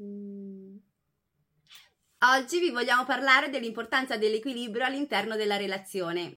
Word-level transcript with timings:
Mm. 0.00 0.76
Oggi 2.18 2.60
vi 2.60 2.70
vogliamo 2.70 3.04
parlare 3.04 3.50
dell'importanza 3.50 4.16
dell'equilibrio 4.16 4.84
all'interno 4.84 5.36
della 5.36 5.56
relazione. 5.56 6.36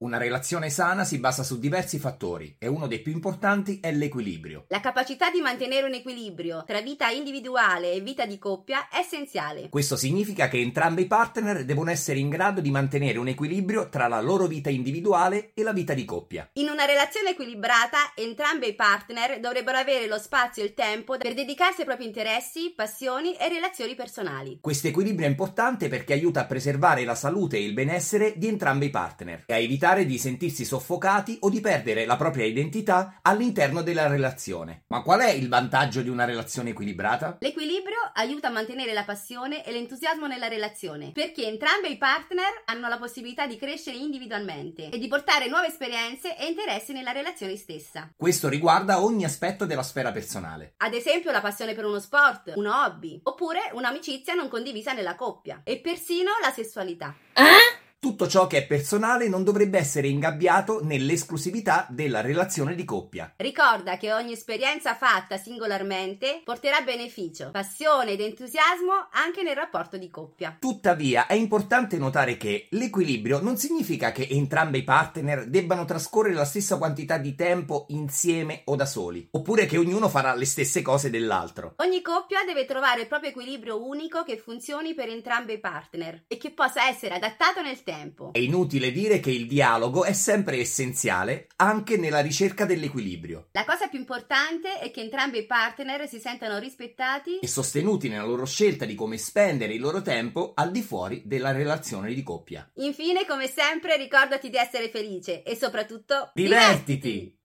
Una 0.00 0.16
relazione 0.16 0.70
sana 0.70 1.02
si 1.02 1.18
basa 1.18 1.42
su 1.42 1.58
diversi 1.58 1.98
fattori 1.98 2.54
e 2.60 2.68
uno 2.68 2.86
dei 2.86 3.00
più 3.00 3.10
importanti 3.10 3.80
è 3.82 3.90
l'equilibrio. 3.90 4.66
La 4.68 4.78
capacità 4.78 5.28
di 5.28 5.40
mantenere 5.40 5.88
un 5.88 5.94
equilibrio 5.94 6.62
tra 6.64 6.80
vita 6.80 7.08
individuale 7.08 7.90
e 7.90 7.98
vita 7.98 8.24
di 8.24 8.38
coppia 8.38 8.88
è 8.90 8.98
essenziale. 8.98 9.68
Questo 9.68 9.96
significa 9.96 10.46
che 10.46 10.60
entrambi 10.60 11.02
i 11.02 11.06
partner 11.08 11.64
devono 11.64 11.90
essere 11.90 12.20
in 12.20 12.28
grado 12.28 12.60
di 12.60 12.70
mantenere 12.70 13.18
un 13.18 13.26
equilibrio 13.26 13.88
tra 13.88 14.06
la 14.06 14.20
loro 14.20 14.46
vita 14.46 14.70
individuale 14.70 15.50
e 15.52 15.64
la 15.64 15.72
vita 15.72 15.94
di 15.94 16.04
coppia. 16.04 16.48
In 16.52 16.68
una 16.68 16.84
relazione 16.84 17.30
equilibrata, 17.30 18.12
entrambi 18.14 18.68
i 18.68 18.76
partner 18.76 19.40
dovrebbero 19.40 19.78
avere 19.78 20.06
lo 20.06 20.18
spazio 20.18 20.62
e 20.62 20.66
il 20.66 20.74
tempo 20.74 21.16
per 21.16 21.34
dedicarsi 21.34 21.80
ai 21.80 21.86
propri 21.88 22.06
interessi, 22.06 22.72
passioni 22.72 23.34
e 23.34 23.48
relazioni 23.48 23.96
personali. 23.96 24.58
Questo 24.60 24.86
equilibrio 24.86 25.26
è 25.26 25.30
importante 25.30 25.88
perché 25.88 26.12
aiuta 26.12 26.42
a 26.42 26.46
preservare 26.46 27.02
la 27.02 27.16
salute 27.16 27.56
e 27.56 27.64
il 27.64 27.72
benessere 27.72 28.34
di 28.36 28.46
entrambi 28.46 28.86
i 28.86 28.90
partner 28.90 29.42
e 29.44 29.54
a 29.54 29.58
evitare 29.58 29.86
di 29.96 30.18
sentirsi 30.18 30.64
soffocati 30.64 31.38
o 31.40 31.50
di 31.50 31.60
perdere 31.60 32.04
la 32.04 32.16
propria 32.16 32.44
identità 32.44 33.18
all'interno 33.22 33.82
della 33.82 34.06
relazione. 34.06 34.84
Ma 34.88 35.02
qual 35.02 35.20
è 35.20 35.30
il 35.30 35.48
vantaggio 35.48 36.02
di 36.02 36.08
una 36.08 36.24
relazione 36.24 36.70
equilibrata? 36.70 37.38
L'equilibrio 37.40 37.96
aiuta 38.14 38.48
a 38.48 38.50
mantenere 38.50 38.92
la 38.92 39.04
passione 39.04 39.64
e 39.64 39.72
l'entusiasmo 39.72 40.26
nella 40.26 40.48
relazione, 40.48 41.12
perché 41.12 41.46
entrambi 41.46 41.90
i 41.90 41.96
partner 41.96 42.62
hanno 42.66 42.88
la 42.88 42.98
possibilità 42.98 43.46
di 43.46 43.56
crescere 43.56 43.96
individualmente 43.96 44.90
e 44.90 44.98
di 44.98 45.08
portare 45.08 45.48
nuove 45.48 45.68
esperienze 45.68 46.36
e 46.36 46.46
interessi 46.46 46.92
nella 46.92 47.12
relazione 47.12 47.56
stessa. 47.56 48.10
Questo 48.16 48.48
riguarda 48.48 49.02
ogni 49.02 49.24
aspetto 49.24 49.64
della 49.64 49.82
sfera 49.82 50.12
personale. 50.12 50.74
Ad 50.78 50.94
esempio 50.94 51.30
la 51.30 51.40
passione 51.40 51.74
per 51.74 51.84
uno 51.84 52.00
sport, 52.00 52.52
un 52.56 52.66
hobby, 52.66 53.20
oppure 53.22 53.70
un'amicizia 53.72 54.34
non 54.34 54.48
condivisa 54.48 54.92
nella 54.92 55.14
coppia 55.14 55.60
e 55.64 55.78
persino 55.78 56.30
la 56.42 56.50
sessualità. 56.50 57.14
Eh? 57.32 57.77
Tutto 58.08 58.26
ciò 58.26 58.46
che 58.46 58.56
è 58.56 58.66
personale 58.66 59.28
non 59.28 59.44
dovrebbe 59.44 59.76
essere 59.76 60.08
ingabbiato 60.08 60.82
nell'esclusività 60.82 61.86
della 61.90 62.22
relazione 62.22 62.74
di 62.74 62.86
coppia. 62.86 63.34
Ricorda 63.36 63.98
che 63.98 64.14
ogni 64.14 64.32
esperienza 64.32 64.94
fatta 64.94 65.36
singolarmente 65.36 66.40
porterà 66.42 66.80
beneficio, 66.80 67.50
passione 67.50 68.12
ed 68.12 68.22
entusiasmo 68.22 69.08
anche 69.12 69.42
nel 69.42 69.54
rapporto 69.54 69.98
di 69.98 70.08
coppia. 70.08 70.56
Tuttavia 70.58 71.26
è 71.26 71.34
importante 71.34 71.98
notare 71.98 72.38
che 72.38 72.68
l'equilibrio 72.70 73.42
non 73.42 73.58
significa 73.58 74.10
che 74.10 74.26
entrambi 74.30 74.78
i 74.78 74.84
partner 74.84 75.46
debbano 75.46 75.84
trascorrere 75.84 76.34
la 76.34 76.46
stessa 76.46 76.78
quantità 76.78 77.18
di 77.18 77.34
tempo 77.34 77.84
insieme 77.90 78.62
o 78.64 78.74
da 78.74 78.86
soli, 78.86 79.28
oppure 79.32 79.66
che 79.66 79.76
ognuno 79.76 80.08
farà 80.08 80.34
le 80.34 80.46
stesse 80.46 80.80
cose 80.80 81.10
dell'altro. 81.10 81.74
Ogni 81.76 82.00
coppia 82.00 82.42
deve 82.46 82.64
trovare 82.64 83.02
il 83.02 83.06
proprio 83.06 83.28
equilibrio 83.28 83.86
unico 83.86 84.22
che 84.22 84.38
funzioni 84.38 84.94
per 84.94 85.10
entrambi 85.10 85.52
i 85.52 85.60
partner 85.60 86.24
e 86.26 86.38
che 86.38 86.52
possa 86.52 86.88
essere 86.88 87.14
adattato 87.14 87.60
nel 87.60 87.82
tempo 87.82 87.96
tempo. 87.98 88.32
È 88.32 88.38
inutile 88.38 88.92
dire 88.92 89.20
che 89.20 89.30
il 89.30 89.46
dialogo 89.46 90.04
è 90.04 90.12
sempre 90.12 90.58
essenziale 90.58 91.48
anche 91.56 91.96
nella 91.96 92.20
ricerca 92.20 92.64
dell'equilibrio. 92.64 93.48
La 93.52 93.64
cosa 93.64 93.88
più 93.88 93.98
importante 93.98 94.78
è 94.78 94.90
che 94.90 95.00
entrambi 95.00 95.38
i 95.38 95.46
partner 95.46 96.08
si 96.08 96.20
sentano 96.20 96.58
rispettati 96.58 97.38
e 97.38 97.46
sostenuti 97.46 98.08
nella 98.08 98.24
loro 98.24 98.46
scelta 98.46 98.84
di 98.84 98.94
come 98.94 99.18
spendere 99.18 99.74
il 99.74 99.80
loro 99.80 100.02
tempo 100.02 100.52
al 100.54 100.70
di 100.70 100.82
fuori 100.82 101.22
della 101.24 101.52
relazione 101.52 102.14
di 102.14 102.22
coppia. 102.22 102.70
Infine, 102.76 103.26
come 103.26 103.48
sempre, 103.48 103.96
ricordati 103.96 104.50
di 104.50 104.56
essere 104.56 104.88
felice 104.88 105.42
e 105.42 105.56
soprattutto 105.56 106.30
divertiti! 106.34 107.36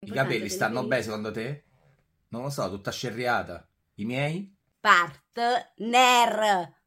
I 0.00 0.10
capelli 0.10 0.48
stanno 0.48 0.86
bene 0.86 1.02
secondo 1.02 1.32
te? 1.32 1.64
Non 2.28 2.42
lo 2.42 2.50
so, 2.50 2.68
tutta 2.68 2.92
scerriata. 2.92 3.68
I 3.94 4.04
miei? 4.04 4.56
Partner! 4.80 6.77